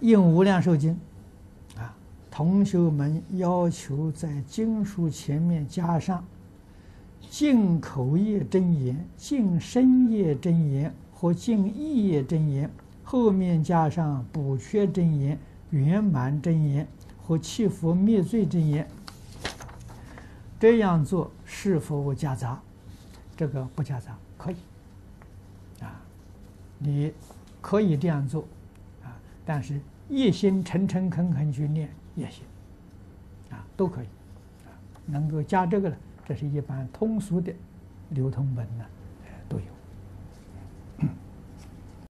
[0.00, 0.98] 印无量寿经
[1.76, 1.94] 啊，
[2.30, 6.24] 同学们要求在经书前面加上
[7.28, 12.70] 净口业真言、净身业真言和净意业真言，
[13.04, 15.38] 后面加上补缺真言、
[15.70, 16.88] 圆满真言
[17.22, 18.88] 和弃佛灭罪真言。
[20.58, 22.60] 这样做是否夹杂？
[23.36, 24.56] 这个不夹杂，可以。
[25.80, 26.00] 啊，
[26.78, 27.12] 你
[27.60, 28.44] 可以这样做，
[29.52, 32.44] 但是一心诚诚恳恳去念也行，
[33.50, 34.06] 啊，都可以，
[34.64, 34.70] 啊，
[35.04, 37.52] 能够加这个呢，这是一般通俗的
[38.10, 38.84] 流通本呢，
[39.48, 39.64] 都有。